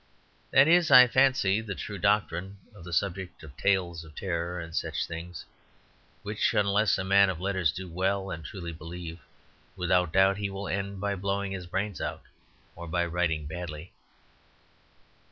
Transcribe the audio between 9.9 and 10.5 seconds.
doubt he